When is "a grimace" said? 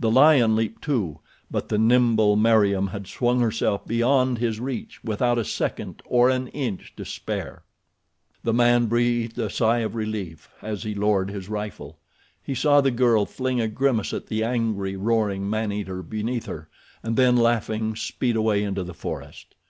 13.60-14.14